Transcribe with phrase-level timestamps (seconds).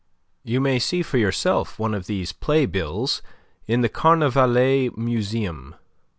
[0.43, 3.21] You may see for yourself one of these playbills
[3.67, 5.75] in the Carnavalet Museum.